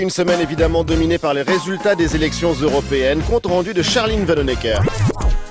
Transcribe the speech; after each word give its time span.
Une 0.00 0.10
semaine 0.10 0.40
évidemment 0.40 0.82
dominée 0.82 1.18
par 1.18 1.34
les 1.34 1.42
résultats 1.42 1.94
des 1.94 2.16
élections 2.16 2.52
européennes, 2.52 3.22
compte 3.22 3.46
rendu 3.46 3.72
de 3.74 3.82
Charline 3.82 4.24
Vanhoenacker. 4.24 4.78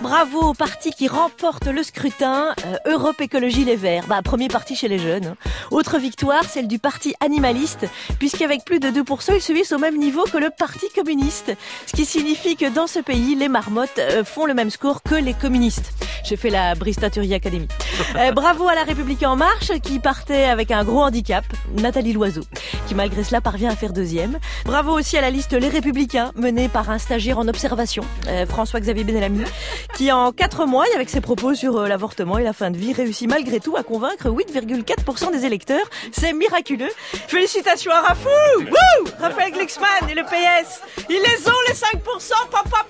Bravo 0.01 0.49
au 0.49 0.53
parti 0.53 0.91
qui 0.91 1.07
remporte 1.07 1.65
le 1.67 1.81
scrutin, 1.81 2.53
euh, 2.65 2.91
Europe 2.91 3.21
Écologie 3.21 3.63
Les 3.63 3.77
Verts. 3.77 4.03
Bah, 4.07 4.21
premier 4.21 4.49
parti 4.49 4.75
chez 4.75 4.89
les 4.89 4.99
jeunes. 4.99 5.27
hein. 5.27 5.49
Autre 5.71 5.97
victoire, 5.97 6.43
celle 6.43 6.67
du 6.67 6.77
parti 6.77 7.15
animaliste, 7.21 7.87
puisqu'avec 8.19 8.65
plus 8.65 8.79
de 8.79 8.89
2%, 8.89 9.33
ils 9.33 9.41
se 9.41 9.73
au 9.73 9.79
même 9.79 9.97
niveau 9.97 10.23
que 10.25 10.37
le 10.37 10.49
parti 10.49 10.87
communiste. 10.93 11.55
Ce 11.87 11.95
qui 11.95 12.03
signifie 12.03 12.57
que 12.57 12.69
dans 12.69 12.85
ce 12.87 12.99
pays, 12.99 13.35
les 13.35 13.47
marmottes 13.47 13.97
euh, 13.97 14.25
font 14.25 14.45
le 14.45 14.53
même 14.53 14.69
score 14.69 15.01
que 15.03 15.15
les 15.15 15.33
communistes. 15.33 15.93
J'ai 16.25 16.35
fait 16.35 16.49
la 16.49 16.75
Bristaturi 16.75 17.33
Academy. 17.33 17.67
Euh, 18.15 18.31
bravo 18.31 18.67
à 18.67 18.75
la 18.75 18.83
République 18.83 19.23
En 19.23 19.35
Marche, 19.35 19.71
qui 19.83 19.99
partait 19.99 20.45
avec 20.45 20.71
un 20.71 20.83
gros 20.83 21.01
handicap, 21.01 21.45
Nathalie 21.75 22.13
Loiseau, 22.13 22.43
qui 22.87 22.95
malgré 22.95 23.23
cela 23.23 23.41
parvient 23.41 23.69
à 23.69 23.75
faire 23.75 23.93
deuxième. 23.93 24.39
Bravo 24.65 24.91
aussi 24.91 25.17
à 25.17 25.21
la 25.21 25.29
liste 25.29 25.53
Les 25.53 25.69
Républicains, 25.69 26.31
menée 26.35 26.69
par 26.69 26.89
un 26.89 26.97
stagiaire 26.97 27.37
en 27.37 27.47
observation, 27.47 28.03
euh, 28.27 28.45
François-Xavier 28.45 29.03
Benelamy, 29.03 29.43
qui 29.95 30.11
en 30.11 30.31
quatre 30.31 30.65
mois, 30.65 30.85
avec 30.95 31.09
ses 31.09 31.21
propos 31.21 31.53
sur 31.53 31.77
euh, 31.77 31.87
l'avortement 31.87 32.37
et 32.37 32.43
la 32.43 32.53
fin 32.53 32.71
de 32.71 32.77
vie, 32.77 32.93
réussit 32.93 33.29
malgré 33.29 33.59
tout 33.59 33.75
à 33.75 33.83
convaincre 33.83 34.29
8,4% 34.29 35.31
des 35.31 35.45
électeurs. 35.45 35.85
C'est 36.11 36.33
miraculeux. 36.33 36.91
Félicitations 37.27 37.91
à 37.91 38.01
Rafou 38.01 38.29
Raphaël 39.19 39.51
Glixman 39.53 40.09
et 40.09 40.15
le 40.15 40.23
PS 40.23 40.81
Ils 41.09 41.15
les 41.15 41.47
ont 41.47 41.61
les 41.67 41.73
5% 41.73 42.49
papa 42.51 42.85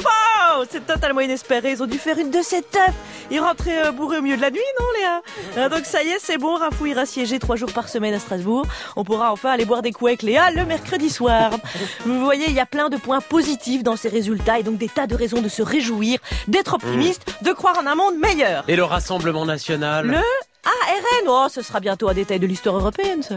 C'est 0.74 0.88
totalement 0.88 1.22
inespéré. 1.22 1.74
Ils 1.74 1.84
ont 1.84 1.86
dû 1.86 2.00
faire 2.00 2.18
une 2.18 2.32
de 2.32 2.42
ces 2.42 2.64
teufs. 2.64 2.96
Ils 3.30 3.40
rentraient 3.40 3.86
euh, 3.86 3.92
bourrés 3.92 4.18
au 4.18 4.22
milieu 4.24 4.38
de 4.38 4.42
la 4.42 4.50
nuit, 4.50 4.60
non 4.80 4.86
Léa? 4.98 5.22
Ah, 5.56 5.70
Donc 5.70 5.86
ça 5.86 6.02
y 6.02 6.08
est, 6.08 6.18
c'est 6.18 6.40
bon. 6.40 6.56
Rafou 6.56 6.88
ira 6.88 7.06
siéger 7.06 7.38
trois 7.38 7.58
jours 7.58 7.72
par 7.72 7.90
semaine 7.90 8.16
à 8.16 8.20
Strasbourg. 8.20 8.66
On 8.96 9.04
pourra 9.04 9.32
enfin 9.32 9.52
aller 9.52 9.66
boire 9.66 9.84
des 9.84 9.92
coups 9.92 10.10
avec 10.10 10.24
Léa 10.24 10.50
le 10.50 10.66
mercredi 10.66 11.12
soir. 11.12 11.52
Vous 12.08 12.24
voyez, 12.24 12.46
il 12.48 12.56
y 12.56 12.60
a 12.60 12.66
plein 12.66 12.90
de 12.90 12.98
points 12.98 13.22
positifs 13.22 13.84
dans 13.84 13.96
ces 13.96 14.10
résultats 14.10 14.58
et 14.58 14.64
donc 14.64 14.80
des 14.80 14.90
tas 14.90 15.06
de 15.06 15.14
raisons 15.14 15.44
de 15.44 15.48
se 15.48 15.62
réjouir, 15.62 16.18
d'être 16.48 16.74
optimiste, 16.74 17.22
de 17.44 17.52
croire 17.52 17.78
en 17.78 17.86
un 17.86 17.94
monde 17.94 18.18
meilleur. 18.18 18.64
Et 18.68 18.76
le 18.76 18.84
Rassemblement 18.84 19.46
National? 19.46 20.08
Le 20.08 20.18
ARN, 20.18 21.28
oh, 21.28 21.46
ce 21.52 21.62
sera 21.62 21.82
bientôt 21.82 22.10
un 22.10 22.16
détail 22.16 22.40
de 22.40 22.48
l'histoire 22.48 22.78
européenne, 22.78 23.22
ça. 23.22 23.36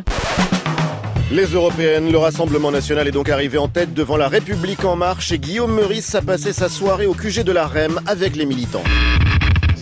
Les 1.32 1.46
européennes, 1.46 2.12
le 2.12 2.19
Rassemblement 2.19 2.70
national 2.70 3.08
est 3.08 3.12
donc 3.12 3.28
arrivé 3.28 3.58
en 3.58 3.66
tête 3.66 3.92
devant 3.92 4.16
la 4.16 4.28
République 4.28 4.84
en 4.84 4.94
marche 4.94 5.32
et 5.32 5.41
Guillaume 5.41 5.74
Meurice 5.74 6.14
a 6.14 6.22
passé 6.22 6.52
sa 6.52 6.69
soirée 6.69 7.06
au 7.06 7.14
QG 7.14 7.42
de 7.42 7.50
la 7.50 7.66
REM 7.66 8.00
avec 8.06 8.36
les 8.36 8.46
militants. 8.46 8.84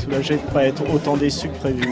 Soulagé 0.05 0.37
de 0.37 0.43
ne 0.43 0.51
pas 0.53 0.65
être 0.65 0.83
autant 0.95 1.17
déçu 1.17 1.49
que 1.49 1.57
prévu. 1.57 1.83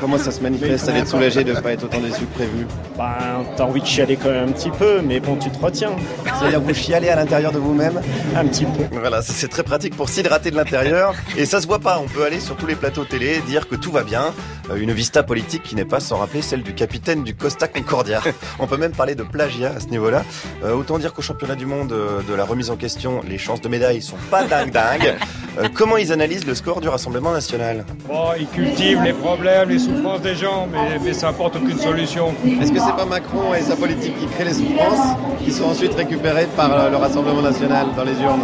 Comment 0.00 0.18
ça 0.18 0.30
se 0.30 0.40
manifeste 0.40 0.84
Ça 0.86 0.92
d'être 0.92 1.08
soulagé 1.08 1.44
de 1.44 1.52
ne 1.52 1.60
pas 1.60 1.72
être 1.72 1.84
autant 1.84 2.00
déçu 2.00 2.26
que 2.26 2.34
prévu 2.34 2.66
Ben, 2.98 3.44
t'as 3.56 3.64
envie 3.64 3.80
de 3.80 3.86
chialer 3.86 4.16
quand 4.16 4.30
même 4.30 4.48
un 4.48 4.52
petit 4.52 4.70
peu, 4.70 5.00
mais 5.02 5.18
bon, 5.20 5.36
tu 5.36 5.50
te 5.50 5.58
retiens. 5.58 5.92
C'est-à-dire 6.38 6.60
vous 6.60 6.74
chialez 6.74 7.08
à 7.08 7.16
l'intérieur 7.16 7.52
de 7.52 7.58
vous-même 7.58 8.00
Un 8.36 8.44
petit 8.46 8.64
peu. 8.64 8.84
Voilà, 8.98 9.22
ça, 9.22 9.32
c'est 9.34 9.48
très 9.48 9.62
pratique 9.62 9.96
pour 9.96 10.08
s'hydrater 10.08 10.50
de 10.50 10.56
l'intérieur. 10.56 11.14
Et 11.36 11.46
ça 11.46 11.60
se 11.60 11.66
voit 11.66 11.78
pas, 11.78 11.98
on 11.98 12.06
peut 12.08 12.24
aller 12.24 12.40
sur 12.40 12.56
tous 12.56 12.66
les 12.66 12.76
plateaux 12.76 13.04
télé, 13.04 13.40
dire 13.46 13.68
que 13.68 13.76
tout 13.76 13.90
va 13.92 14.02
bien. 14.02 14.34
Euh, 14.70 14.76
Une 14.76 14.92
vista 14.92 15.22
politique 15.22 15.62
qui 15.62 15.74
n'est 15.74 15.84
pas 15.84 16.00
sans 16.00 16.18
rappeler 16.18 16.42
celle 16.42 16.62
du 16.62 16.74
capitaine 16.74 17.24
du 17.24 17.34
Costa 17.34 17.66
Concordia. 17.68 18.20
On 18.58 18.66
peut 18.66 18.76
même 18.76 18.92
parler 18.92 19.14
de 19.14 19.22
plagiat 19.22 19.72
à 19.76 19.80
ce 19.80 19.86
niveau-là. 19.86 20.22
Euh, 20.64 20.74
autant 20.74 20.98
dire 20.98 21.12
qu'au 21.14 21.22
championnat 21.22 21.54
du 21.54 21.66
monde 21.66 21.92
euh, 21.92 22.20
de 22.28 22.34
la 22.34 22.44
remise 22.44 22.70
en 22.70 22.76
question, 22.76 23.22
les 23.26 23.38
chances 23.38 23.60
de 23.60 23.68
médaille 23.68 24.02
sont 24.02 24.18
pas 24.30 24.44
dingue 24.44 24.70
dingue. 24.70 25.14
Euh, 25.58 25.66
comment 25.74 25.96
ils 25.96 26.12
analysent 26.12 26.46
le 26.46 26.54
score 26.54 26.80
du 26.80 26.88
Rassemblement 26.88 27.32
national 27.32 27.84
Bon, 28.08 28.26
ils 28.38 28.46
cultivent 28.46 29.02
les 29.02 29.12
problèmes, 29.12 29.68
les 29.68 29.78
souffrances 29.80 30.20
des 30.22 30.36
gens, 30.36 30.68
mais, 30.70 30.98
mais 31.04 31.12
ça 31.12 31.28
apporte 31.28 31.56
aucune 31.56 31.78
solution. 31.78 32.32
Est-ce 32.60 32.70
que 32.72 32.78
c'est 32.78 32.96
pas 32.96 33.04
Macron 33.04 33.52
et 33.58 33.62
sa 33.62 33.74
politique 33.74 34.16
qui 34.18 34.26
créent 34.26 34.44
les 34.44 34.54
souffrances 34.54 35.16
qui 35.44 35.50
sont 35.50 35.64
ensuite 35.64 35.94
récupérées 35.94 36.46
par 36.56 36.72
euh, 36.72 36.90
le 36.90 36.96
Rassemblement 36.96 37.42
national 37.42 37.86
dans 37.96 38.04
les 38.04 38.12
urnes? 38.12 38.40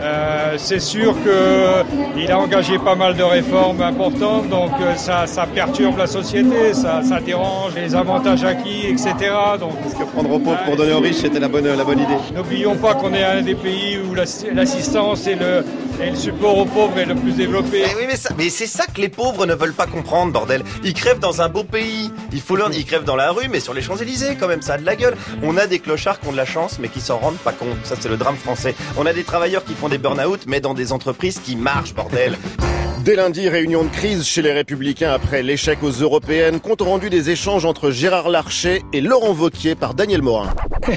Euh, 0.00 0.54
c'est 0.56 0.80
sûr 0.80 1.14
qu'il 1.22 2.30
a 2.32 2.38
engagé 2.38 2.78
pas 2.78 2.94
mal 2.94 3.14
de 3.14 3.22
réformes 3.22 3.82
importantes, 3.82 4.48
donc 4.48 4.70
ça, 4.96 5.26
ça 5.26 5.46
perturbe 5.46 5.98
la 5.98 6.06
société, 6.08 6.72
ça, 6.72 7.02
ça 7.04 7.20
dérange 7.20 7.74
les 7.76 7.94
avantages 7.94 8.42
acquis, 8.42 8.86
etc. 8.88 9.14
Donc, 9.60 9.72
Est-ce 9.86 9.94
que 9.94 10.04
prendre 10.04 10.32
aux 10.32 10.38
pauvres 10.40 10.58
pour 10.64 10.76
donner 10.76 10.92
aux 10.92 11.00
riches, 11.00 11.16
c'était 11.16 11.38
la 11.40 11.48
bonne, 11.48 11.66
la 11.68 11.84
bonne 11.84 12.00
idée? 12.00 12.16
N'oublions 12.34 12.74
pas 12.76 12.94
qu'on 12.94 13.12
est 13.14 13.22
un 13.22 13.42
des 13.42 13.54
pays 13.54 13.98
où 13.98 14.14
l'ass- 14.14 14.44
l'assistance 14.52 15.26
et 15.28 15.36
le, 15.36 15.64
et 16.02 16.10
le 16.10 16.16
support 16.22 16.56
aux 16.58 16.64
pauvres 16.64 16.98
est 17.00 17.04
le 17.04 17.16
plus 17.16 17.32
développé. 17.32 17.82
Mais 17.84 17.94
oui, 17.96 18.04
mais, 18.06 18.16
ça- 18.16 18.30
mais 18.38 18.48
c'est 18.48 18.66
ça 18.68 18.84
que 18.86 19.00
les 19.00 19.08
pauvres 19.08 19.44
ne 19.44 19.54
veulent 19.54 19.72
pas 19.72 19.86
comprendre, 19.88 20.32
bordel. 20.32 20.62
Ils 20.84 20.94
crèvent 20.94 21.18
dans 21.18 21.42
un 21.42 21.48
beau 21.48 21.64
pays. 21.64 22.12
Il 22.32 22.40
faut 22.40 22.54
leur, 22.54 22.70
ils 22.72 22.84
crèvent 22.84 23.02
dans 23.04 23.16
la 23.16 23.32
rue, 23.32 23.48
mais 23.50 23.58
sur 23.58 23.74
les 23.74 23.82
Champs-Élysées, 23.82 24.36
quand 24.38 24.46
même, 24.46 24.62
ça 24.62 24.74
a 24.74 24.78
de 24.78 24.86
la 24.86 24.94
gueule. 24.94 25.16
On 25.42 25.56
a 25.56 25.66
des 25.66 25.80
clochards 25.80 26.20
qui 26.20 26.28
ont 26.28 26.32
de 26.32 26.36
la 26.36 26.44
chance, 26.44 26.78
mais 26.80 26.88
qui 26.88 27.00
s'en 27.00 27.18
rendent 27.18 27.38
pas 27.38 27.52
compte. 27.52 27.76
Ça, 27.82 27.96
c'est 27.98 28.08
le 28.08 28.16
drame 28.16 28.36
français. 28.36 28.76
On 28.96 29.04
a 29.04 29.12
des 29.12 29.24
travailleurs 29.24 29.64
qui 29.64 29.74
font 29.74 29.88
des 29.88 29.98
burn-out, 29.98 30.42
mais 30.46 30.60
dans 30.60 30.74
des 30.74 30.92
entreprises 30.92 31.40
qui 31.40 31.56
marchent, 31.56 31.92
bordel. 31.94 32.38
Dès 33.04 33.16
lundi, 33.16 33.48
réunion 33.48 33.82
de 33.82 33.88
crise 33.88 34.24
chez 34.24 34.42
les 34.42 34.52
Républicains 34.52 35.12
après 35.12 35.42
l'échec 35.42 35.82
aux 35.82 35.90
Européennes, 35.90 36.60
compte 36.60 36.82
rendu 36.82 37.10
des 37.10 37.30
échanges 37.30 37.64
entre 37.64 37.90
Gérard 37.90 38.28
Larcher 38.28 38.82
et 38.92 39.00
Laurent 39.00 39.32
Vauquier 39.32 39.74
par 39.74 39.94
Daniel 39.94 40.22
Morin. 40.22 40.50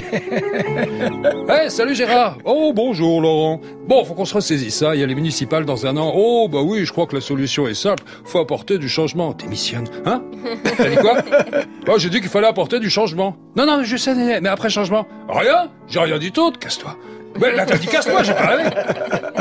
Eh, 1.48 1.70
salut 1.70 1.94
Gérard 1.94 2.38
Oh, 2.44 2.72
bonjour 2.74 3.20
Laurent 3.20 3.60
Bon, 3.86 4.04
faut 4.04 4.14
qu'on 4.14 4.24
se 4.24 4.34
ressaisisse, 4.34 4.76
ça. 4.78 4.94
Il 4.94 5.00
y 5.00 5.04
a 5.04 5.06
les 5.06 5.14
municipales 5.14 5.64
dans 5.64 5.86
un 5.86 5.96
an. 5.96 6.12
Oh, 6.14 6.48
bah 6.50 6.60
oui, 6.62 6.84
je 6.84 6.92
crois 6.92 7.06
que 7.06 7.14
la 7.14 7.20
solution 7.20 7.68
est 7.68 7.74
simple. 7.74 8.02
Faut 8.24 8.38
apporter 8.40 8.78
du 8.78 8.88
changement. 8.88 9.32
Démissionne, 9.32 9.86
hein 10.04 10.22
T'as 10.76 10.88
dit 10.88 10.96
quoi 10.96 11.18
Oh, 11.88 11.98
j'ai 11.98 12.10
dit 12.10 12.20
qu'il 12.20 12.28
fallait 12.30 12.48
apporter 12.48 12.80
du 12.80 12.90
changement. 12.90 13.36
Non, 13.56 13.66
non, 13.66 13.84
je 13.84 13.96
sais, 13.96 14.14
mais 14.40 14.48
après 14.48 14.70
changement 14.70 15.06
Rien 15.28 15.70
J'ai 15.88 16.00
rien 16.00 16.18
dit 16.18 16.32
tout, 16.32 16.50
casse-toi. 16.52 16.96
Mais 17.38 17.52
là, 17.54 17.66
t'as 17.66 17.76
dit 17.76 17.86
casse-toi, 17.86 18.22
j'ai 18.22 18.32
pas 18.32 18.46
rêvé. 18.46 18.70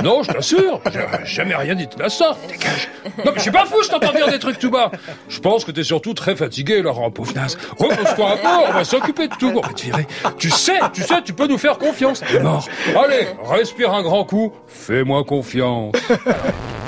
Non, 0.04 0.22
je 0.22 0.32
t'assure, 0.32 0.82
j'ai 0.92 1.00
jamais 1.24 1.56
rien 1.56 1.76
dit 1.76 1.88
de 1.88 1.98
la 1.98 2.10
sorte. 2.10 2.40
Dégage. 2.48 2.90
Non, 3.20 3.32
mais 3.32 3.38
je 3.38 3.42
suis 3.42 3.52
pas 3.52 3.66
fou, 3.66 3.78
je 3.84 3.90
t'entends 3.90 4.12
dire 4.12 4.28
des 4.30 4.40
trucs 4.40 4.60
tout 4.60 4.70
bas. 4.70 4.92
Je 5.30 5.40
pense 5.40 5.64
que 5.64 5.72
t'es 5.72 5.84
surtout 5.84 6.14
très 6.14 6.36
fatigué, 6.36 6.82
Laurent, 6.82 7.10
pauvre 7.10 7.34
naze. 7.34 7.58
Repose-toi 7.78 8.32
un 8.34 8.38
peu, 8.38 8.70
on 8.70 8.74
va 8.74 8.84
s'occuper 8.84 9.30
de 9.30 9.36
tout, 9.36 9.52
on 9.56 9.62
va 9.62 9.74
te 9.74 9.84
virer. 9.84 10.06
Tu 10.38 10.50
sais, 10.50 10.80
tu 10.94 11.02
sais, 11.02 11.22
tu 11.24 11.34
peux 11.34 11.48
nous 11.48 11.58
faire 11.58 11.78
confiance. 11.78 12.20
T'es. 12.22 12.38
Allez, 12.38 13.28
respire 13.44 13.94
un 13.94 14.02
grand 14.02 14.24
coup. 14.26 14.52
Fais-moi 14.68 15.24
confiance. 15.24 15.94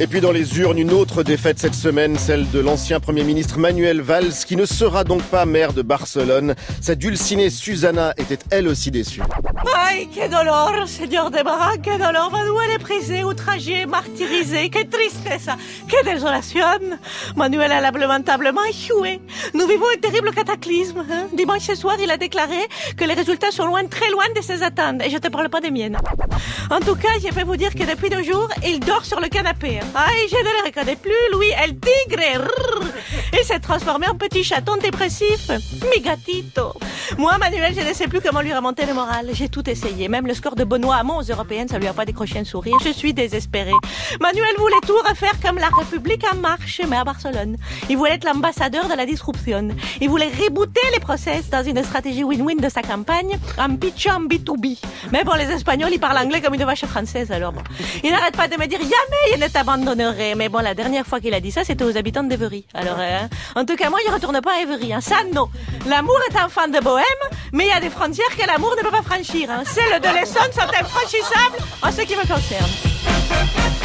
Et 0.00 0.06
puis 0.06 0.20
dans 0.20 0.30
les 0.30 0.60
urnes, 0.60 0.78
une 0.78 0.92
autre 0.92 1.24
défaite 1.24 1.58
cette 1.58 1.74
semaine, 1.74 2.16
celle 2.16 2.48
de 2.52 2.60
l'ancien 2.60 3.00
Premier 3.00 3.24
ministre 3.24 3.58
Manuel 3.58 4.00
Valls, 4.00 4.32
qui 4.46 4.54
ne 4.54 4.64
sera 4.64 5.02
donc 5.02 5.22
pas 5.22 5.44
maire 5.44 5.72
de 5.72 5.82
Barcelone. 5.82 6.54
Sa 6.80 6.94
dulcinée 6.94 7.50
Susanna 7.50 8.14
était 8.16 8.38
elle 8.50 8.68
aussi 8.68 8.92
déçue. 8.92 9.22
Ay, 9.88 10.08
qué 10.14 10.28
dolor, 10.28 10.86
señor 10.86 11.32
de 11.32 11.42
Barra, 11.42 11.76
qué 11.78 11.98
dolor. 11.98 12.30
Manuel 12.30 12.70
est 12.76 12.78
prisé, 12.78 13.24
outragé, 13.24 13.86
martyrisé. 13.86 14.70
Qué 14.70 14.84
tristeza, 14.86 15.56
qué 15.88 15.96
désolation. 16.08 16.60
Manuel 17.34 17.72
a 17.72 17.80
lamentablement 17.80 18.64
échoué. 18.70 19.20
Nous 19.52 19.66
vivons 19.66 19.86
un 19.96 19.98
terrible 20.00 20.30
cataclysme. 20.30 21.04
hein. 21.10 21.26
Dimanche 21.36 21.72
soir, 21.74 21.96
il 22.00 22.10
a 22.12 22.16
déclaré 22.16 22.68
que 22.96 23.04
les 23.04 23.14
résultats 23.14 23.50
sont 23.50 23.66
loin, 23.66 23.84
très 23.86 24.10
loin 24.10 24.24
de 24.36 24.42
ses 24.42 24.62
attentes. 24.62 25.02
Et 25.04 25.10
je 25.10 25.18
te 25.18 25.26
parle 25.26 25.48
pas 25.48 25.60
des 25.60 25.72
miennes. 25.72 25.98
En 26.70 26.78
tout 26.78 26.94
cas, 26.94 27.08
je 27.20 27.34
peux 27.34 27.42
vous 27.42 27.56
dire 27.56 27.74
que 27.74 27.82
depuis 27.82 28.10
deux 28.10 28.22
jours, 28.22 28.48
il 28.64 28.78
dort 28.78 29.04
sur 29.04 29.18
le 29.20 29.26
canapé. 29.28 29.80
Ay, 29.94 30.28
je 30.28 30.36
ne 30.36 30.42
le 30.42 30.66
reconnais 30.66 30.96
plus, 30.96 31.12
lui, 31.32 31.50
el 31.50 31.78
tigre. 31.78 32.87
S'est 33.48 33.60
transformé 33.60 34.06
en 34.06 34.14
petit 34.14 34.44
chaton 34.44 34.76
dépressif. 34.76 35.50
Mi 35.80 36.02
gatito. 36.02 36.74
Moi, 37.16 37.38
Manuel, 37.38 37.74
je 37.74 37.80
ne 37.80 37.94
sais 37.94 38.06
plus 38.06 38.20
comment 38.20 38.42
lui 38.42 38.52
remonter 38.52 38.84
le 38.84 38.92
moral. 38.92 39.30
J'ai 39.32 39.48
tout 39.48 39.70
essayé. 39.70 40.06
Même 40.08 40.26
le 40.26 40.34
score 40.34 40.54
de 40.54 40.64
Benoît 40.64 40.96
Hamon 40.96 41.16
aux 41.16 41.22
européennes, 41.22 41.66
ça 41.66 41.78
lui 41.78 41.86
a 41.86 41.94
pas 41.94 42.04
décroché 42.04 42.38
un 42.38 42.44
sourire. 42.44 42.76
Je 42.84 42.90
suis 42.90 43.14
désespérée. 43.14 43.72
Manuel 44.20 44.54
voulait 44.58 44.82
tout 44.86 44.98
refaire 45.08 45.32
comme 45.42 45.56
la 45.56 45.68
République 45.68 46.26
en 46.30 46.36
marche, 46.36 46.82
mais 46.86 46.96
à 46.96 47.04
Barcelone. 47.04 47.56
Il 47.88 47.96
voulait 47.96 48.16
être 48.16 48.24
l'ambassadeur 48.24 48.86
de 48.86 48.94
la 48.94 49.06
disruption. 49.06 49.68
Il 50.02 50.10
voulait 50.10 50.28
rebooter 50.28 50.86
les 50.92 51.00
process 51.00 51.48
dans 51.48 51.64
une 51.64 51.82
stratégie 51.82 52.24
win-win 52.24 52.60
de 52.60 52.68
sa 52.68 52.82
campagne 52.82 53.38
en 53.56 53.74
pitchant 53.76 54.20
B2B. 54.20 54.78
Mais 55.10 55.24
bon, 55.24 55.32
les 55.38 55.50
Espagnols, 55.50 55.92
ils 55.94 56.00
parlent 56.00 56.18
anglais 56.18 56.42
comme 56.42 56.52
une 56.52 56.64
vache 56.64 56.84
française, 56.84 57.32
alors 57.32 57.52
bon. 57.52 57.62
Il 58.04 58.10
n'arrête 58.10 58.36
pas 58.36 58.48
de 58.48 58.60
me 58.60 58.66
dire, 58.66 58.80
jamais 58.80 59.34
il 59.34 59.40
ne 59.40 59.48
t'abandonnerait. 59.48 60.34
Mais 60.34 60.50
bon, 60.50 60.58
la 60.58 60.74
dernière 60.74 61.06
fois 61.06 61.18
qu'il 61.18 61.32
a 61.32 61.40
dit 61.40 61.50
ça, 61.50 61.64
c'était 61.64 61.84
aux 61.84 61.96
habitants 61.96 62.24
d'Every. 62.24 62.66
Alors, 62.74 62.98
hein, 62.98 63.30
en 63.54 63.64
tout 63.64 63.76
cas, 63.76 63.90
moi, 63.90 63.98
je 64.06 64.12
retourne 64.12 64.40
pas 64.40 64.52
à 64.58 64.62
Every. 64.62 64.92
Hein. 64.92 65.00
Ça, 65.00 65.16
non. 65.32 65.48
L'amour 65.86 66.18
est 66.30 66.36
un 66.36 66.48
fan 66.48 66.70
de 66.70 66.80
bohème, 66.80 67.04
mais 67.52 67.64
il 67.64 67.68
y 67.68 67.72
a 67.72 67.80
des 67.80 67.90
frontières 67.90 68.36
que 68.36 68.46
l'amour 68.46 68.74
ne 68.76 68.82
peut 68.82 68.90
pas 68.90 69.02
franchir. 69.02 69.50
Hein. 69.50 69.62
Celles 69.66 70.00
de 70.00 70.08
l'Essonne 70.08 70.52
sont 70.52 70.60
infranchissables 70.60 71.58
en 71.82 71.92
ce 71.92 72.02
qui 72.02 72.16
me 72.16 72.26
concerne. 72.26 73.77